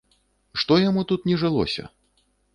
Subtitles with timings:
[0.61, 1.83] Што яму тут не жылося?